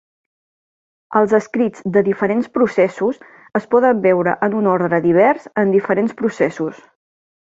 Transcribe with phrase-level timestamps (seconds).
[1.19, 3.19] Els escrits de diferents processos
[3.59, 6.81] es poden veure en un ordre divers en diferents processos.